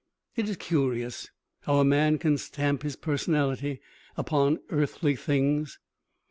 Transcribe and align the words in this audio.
It 0.35 0.49
is 0.49 0.57
curious 0.57 1.29
how 1.59 1.75
a 1.75 1.85
man 1.85 2.17
can 2.17 2.39
stamp 2.39 2.81
his 2.81 2.95
personality 2.95 3.81
upon 4.17 4.57
earthly 4.71 5.15
things. 5.15 5.77